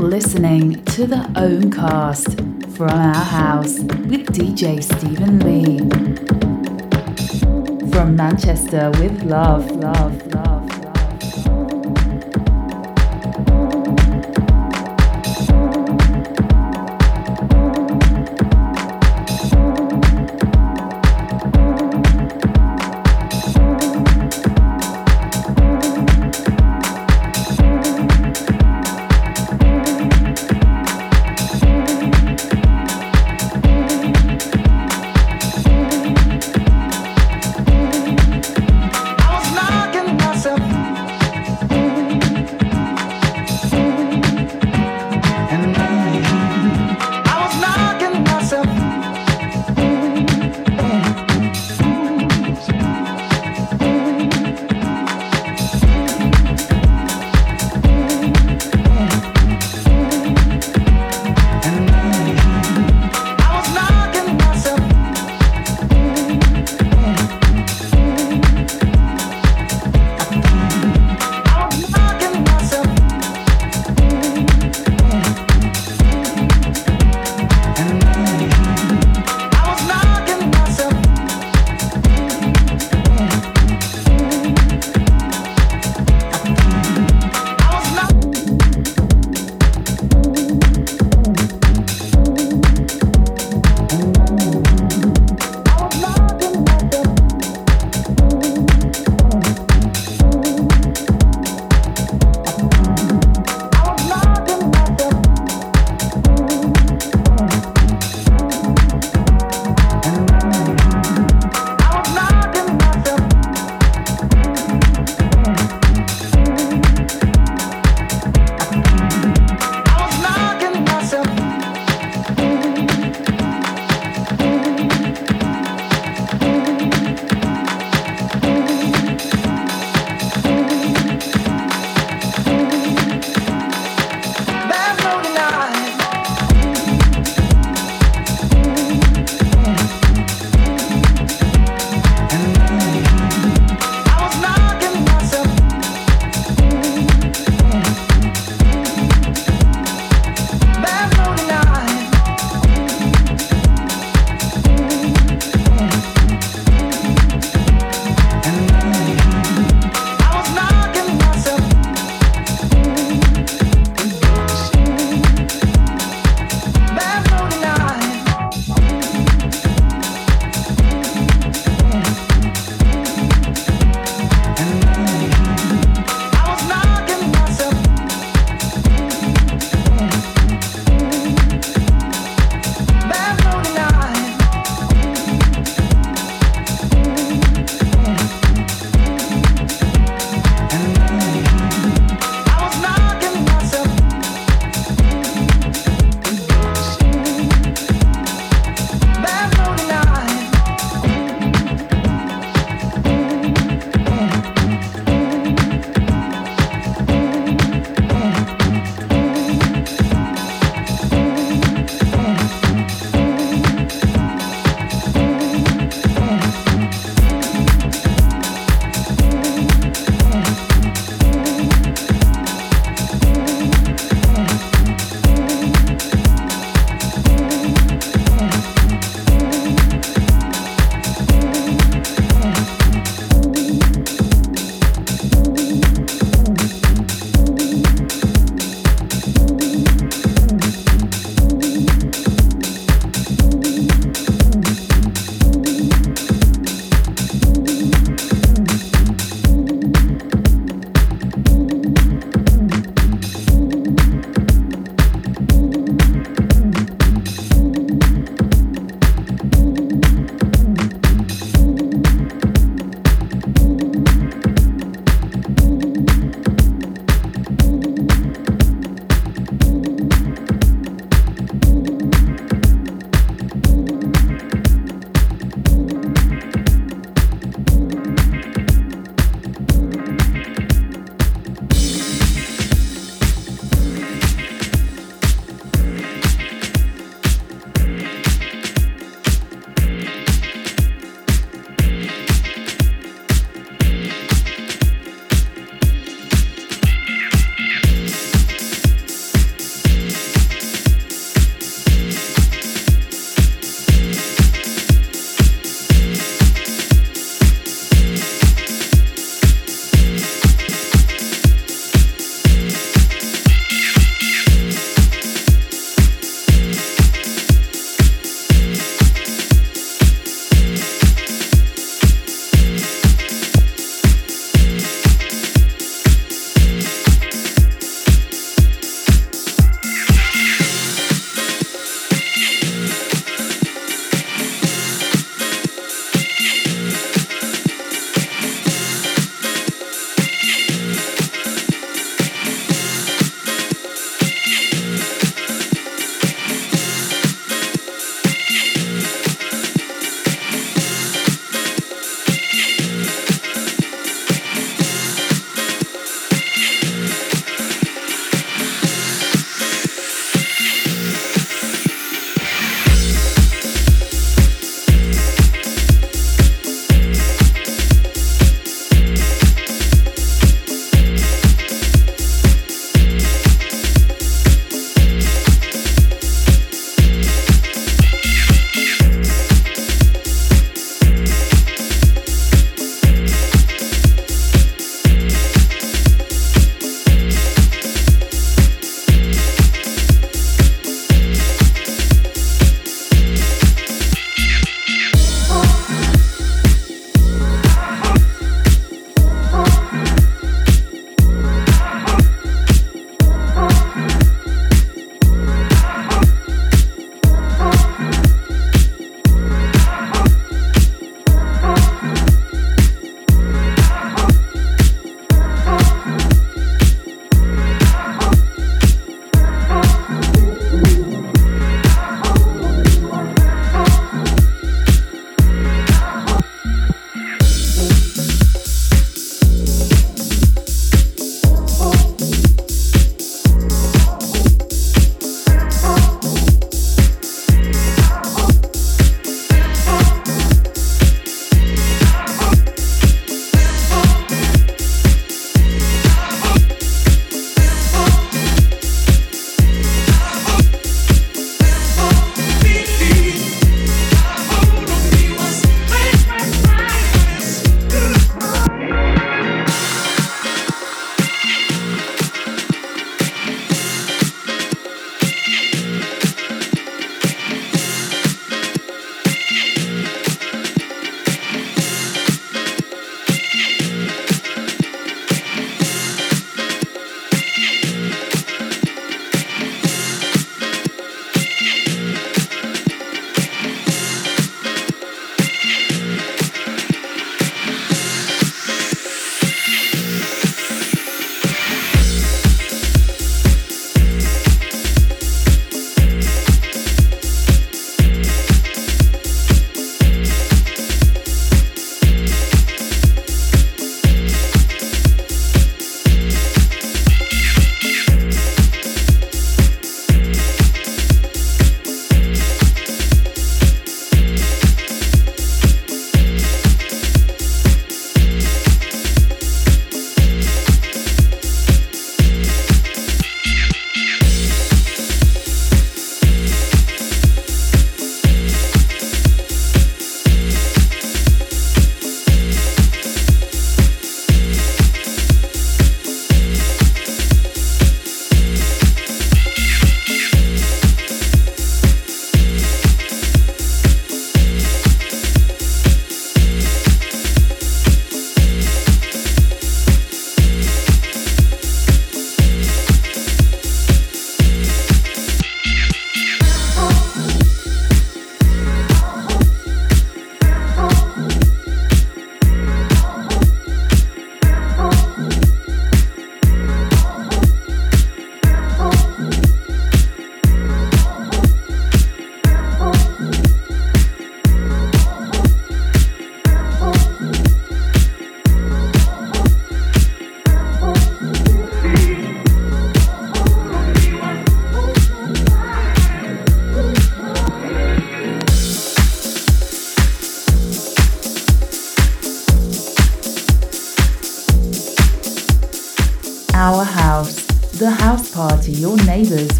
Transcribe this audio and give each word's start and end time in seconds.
listening 0.00 0.82
to 0.86 1.06
the 1.06 1.16
Ohmcast 1.34 2.76
from 2.76 2.90
our 2.90 3.14
house 3.14 3.78
with 3.80 4.26
DJ 4.32 4.82
Stephen 4.82 5.38
Lee. 5.40 5.78
From 7.90 8.16
Manchester 8.16 8.90
with 8.98 9.22
love, 9.24 9.70
love, 9.72 10.26
love. 10.34 10.59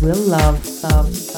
Will 0.00 0.16
love, 0.16 0.82
love, 0.82 0.84
love. 0.84 1.29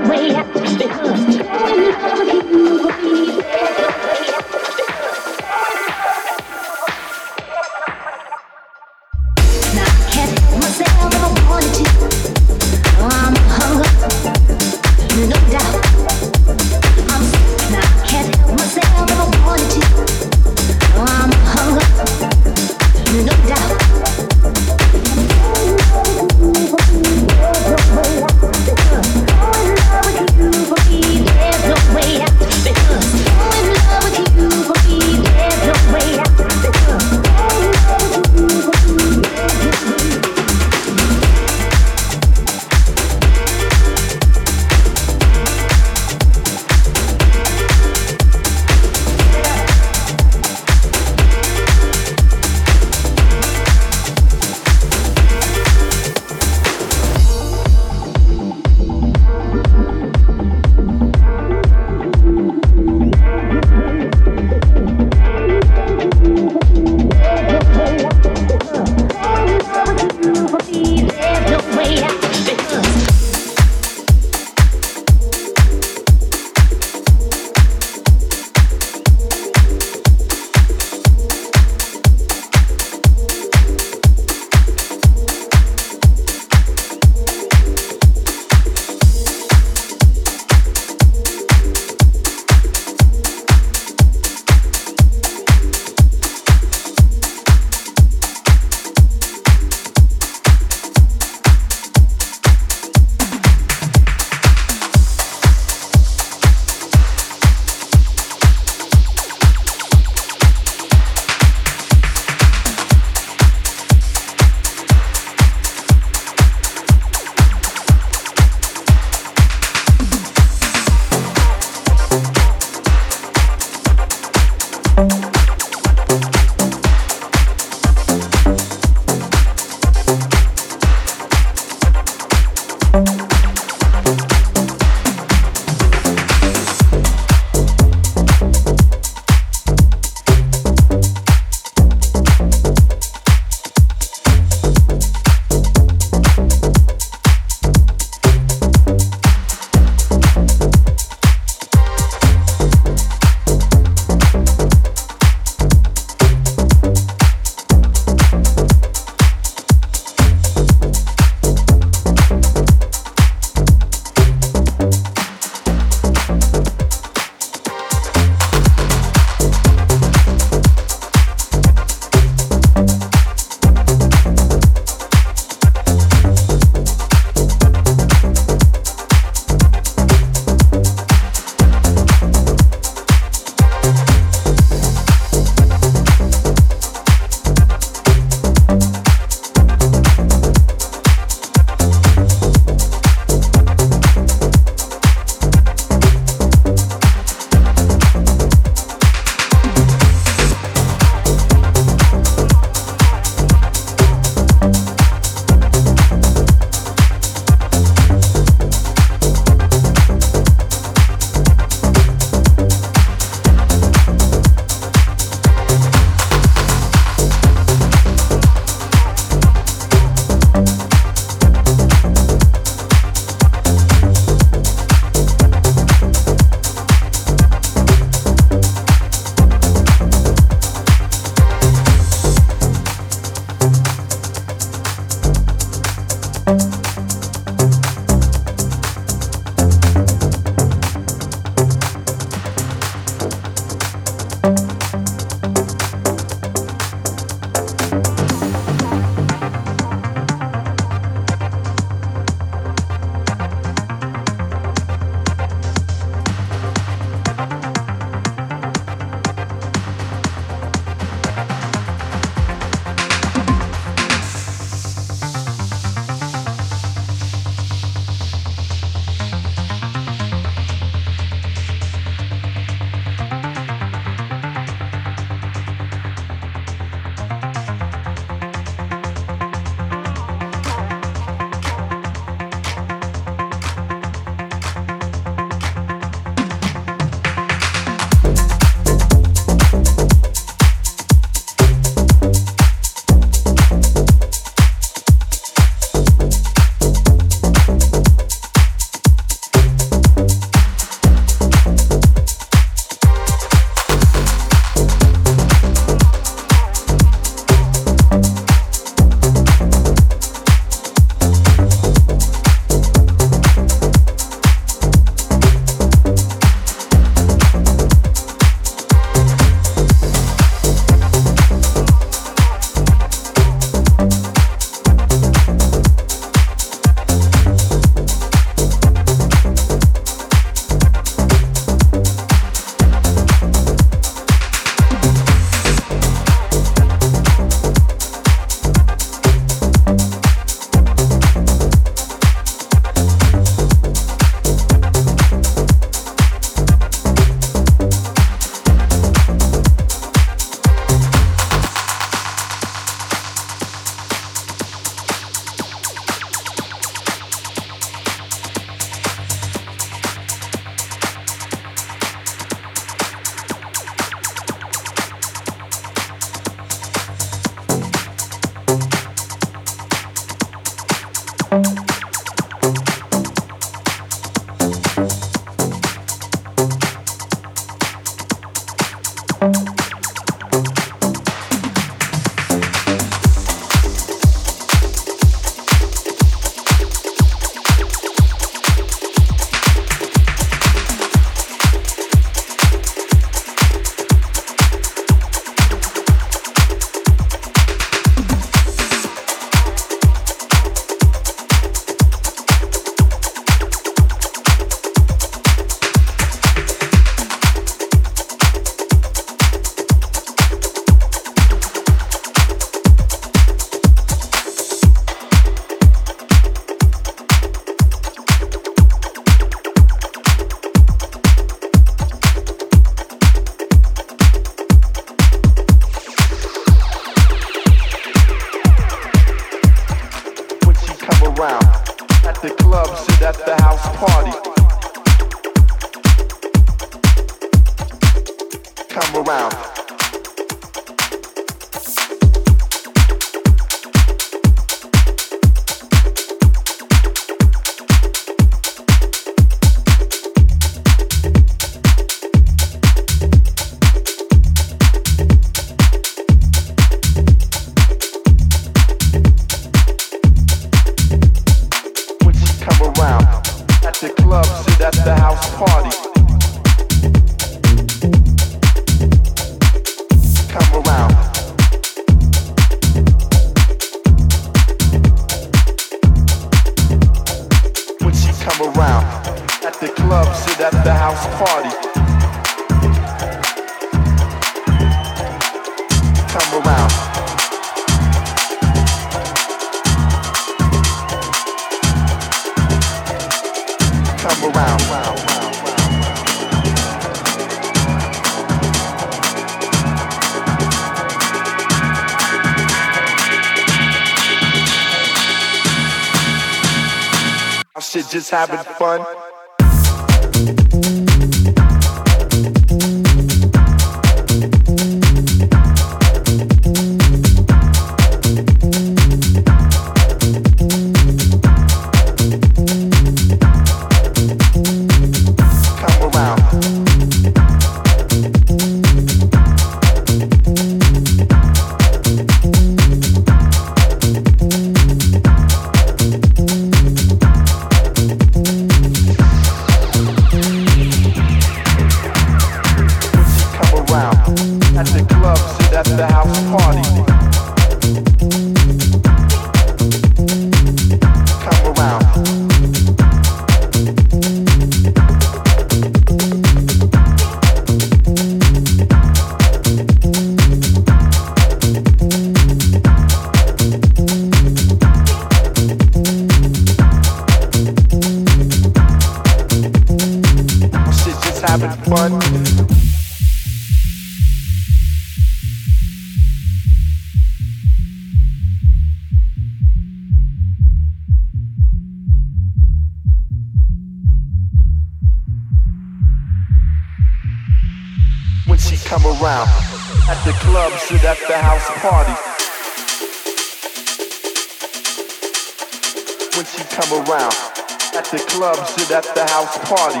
at 598.92 599.14
the 599.14 599.24
house 599.24 599.56
party. 599.70 600.00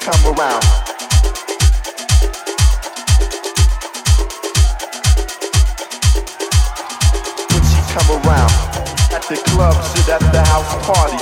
Come 0.00 0.24
around. 0.26 0.64
When 7.50 7.62
she 7.64 7.80
come 7.94 8.10
around 8.10 8.52
at 9.14 9.24
the 9.26 9.36
club, 9.46 9.82
sit 9.82 10.08
at 10.10 10.20
the 10.32 10.42
house 10.44 10.74
party. 10.84 11.16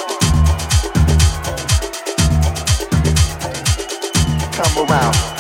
Come 4.57 4.88
around. 4.88 5.33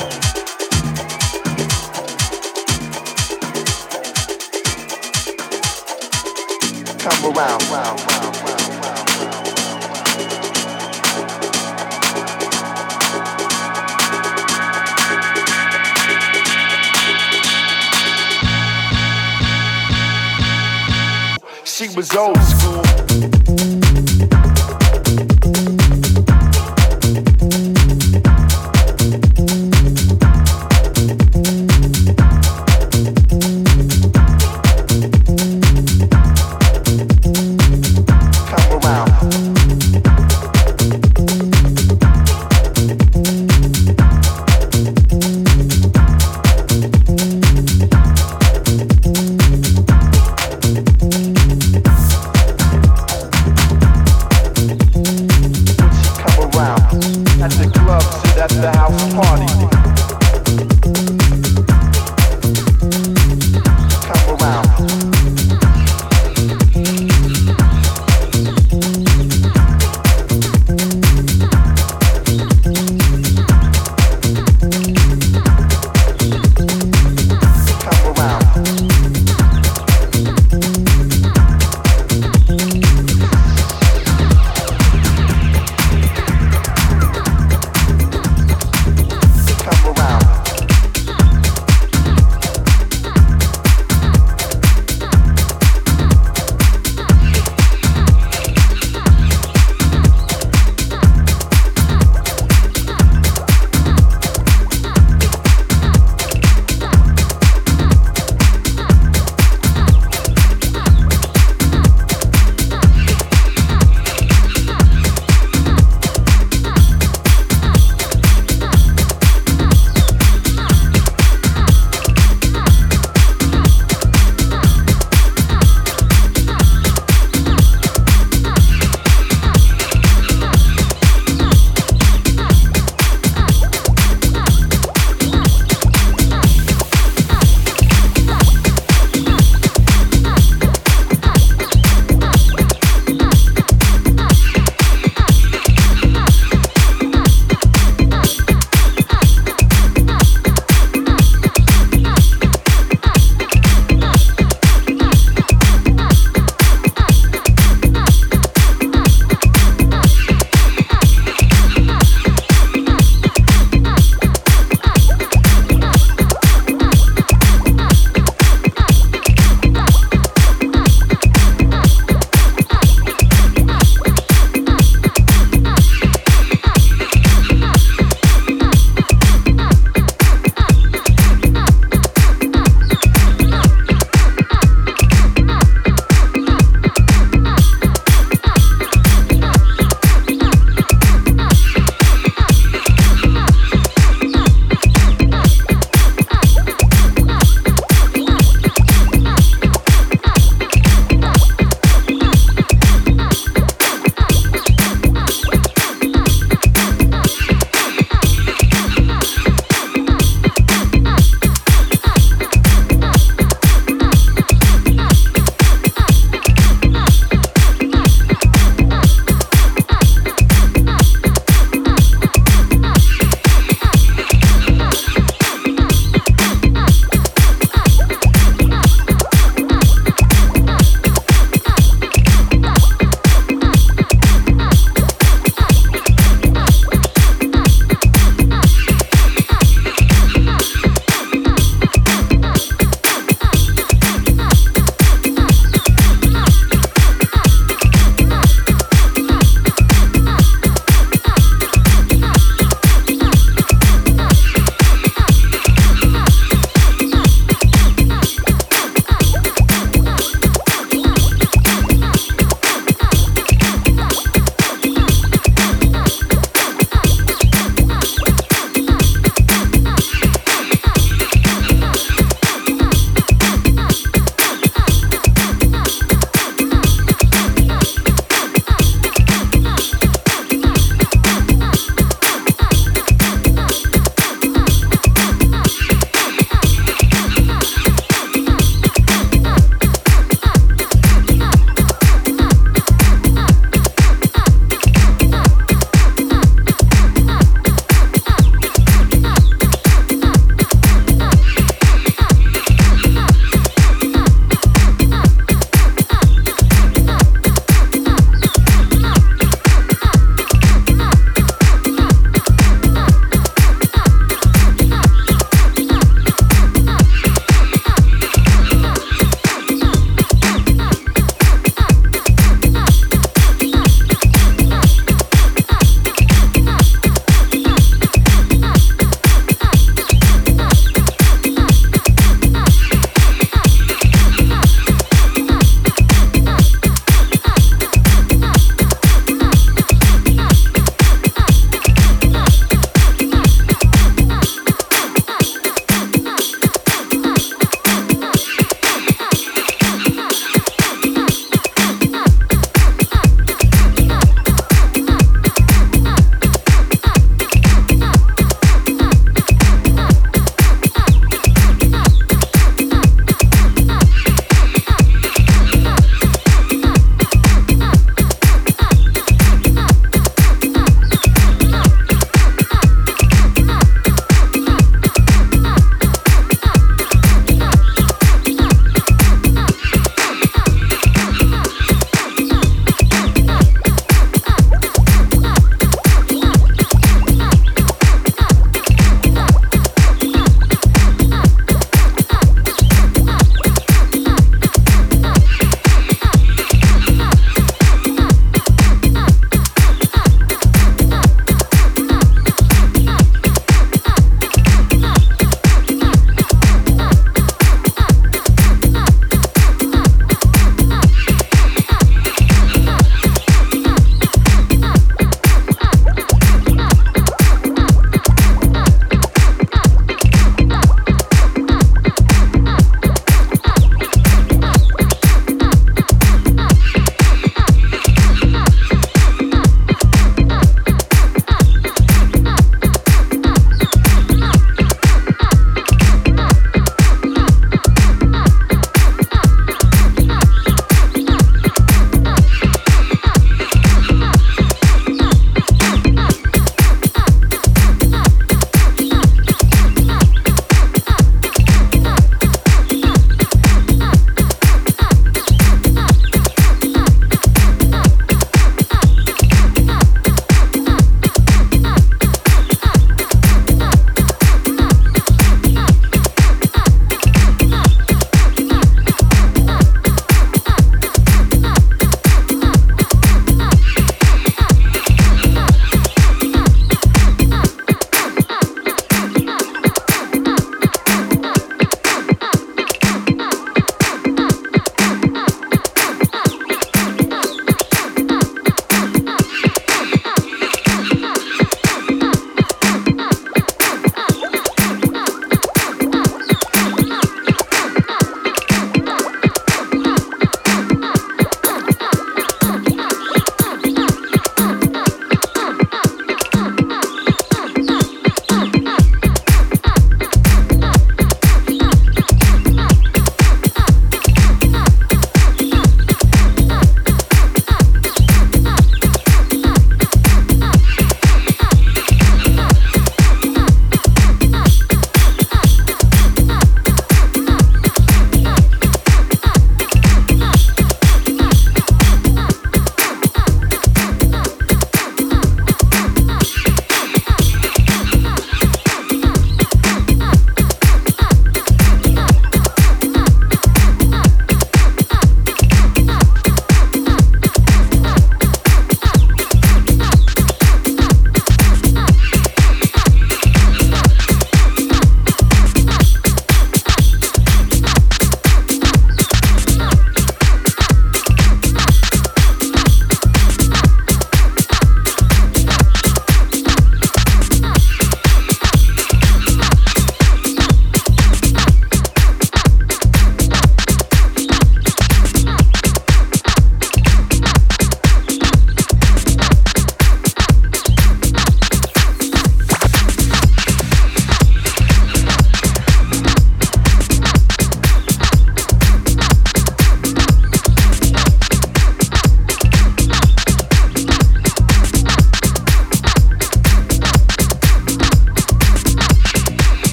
at 57.40 57.52
the 57.52 57.70
club, 57.72 58.02
sit 58.02 58.38
at 58.38 58.50
the 58.50 58.72
house 58.72 59.14
party. 59.14 61.23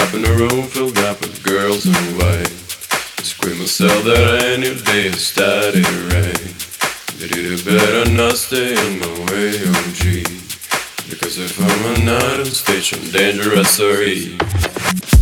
Up 0.00 0.14
in 0.14 0.24
a 0.24 0.32
room 0.32 0.66
filled 0.66 0.98
up 0.98 1.20
with 1.20 1.42
girls 1.42 1.86
in 1.86 1.92
white. 2.18 2.52
I 3.18 3.22
scream 3.22 3.58
myself 3.58 4.04
that 4.04 4.42
any 4.42 4.74
day 4.82 5.10
started 5.12 5.86
right. 6.12 6.54
But 7.18 7.30
it 7.30 7.64
better 7.64 8.10
not 8.10 8.36
stay 8.36 8.72
in 8.72 8.98
my 8.98 9.12
way, 9.30 9.58
gee. 9.92 10.24
Because 11.08 11.38
if 11.38 11.60
I'm 11.60 12.04
not 12.04 12.40
on 12.40 12.46
stage, 12.46 12.94
I'm 12.94 13.10
dangerous, 13.10 13.76
sorry. 13.76 15.13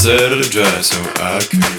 Set 0.00 0.32
it 0.32 0.50
dry 0.50 0.80
so 0.80 0.96
I 1.16 1.40
can 1.40 1.69